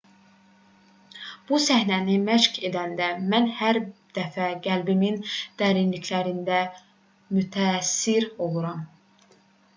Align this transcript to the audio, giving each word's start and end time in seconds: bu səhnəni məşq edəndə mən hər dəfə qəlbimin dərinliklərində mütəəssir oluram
bu 1.49 1.59
səhnəni 1.65 2.15
məşq 2.29 2.57
edəndə 2.69 3.09
mən 3.33 3.45
hər 3.59 3.79
dəfə 4.19 4.49
qəlbimin 4.65 5.21
dərinliklərində 5.63 6.59
mütəəssir 7.39 8.29
oluram 8.49 8.85